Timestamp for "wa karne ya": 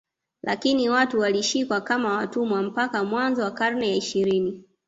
3.43-3.95